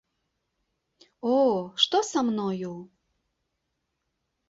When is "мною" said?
2.33-2.75